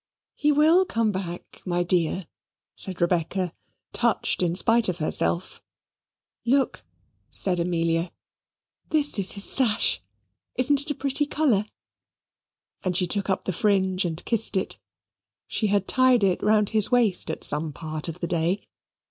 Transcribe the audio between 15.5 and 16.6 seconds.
had tied it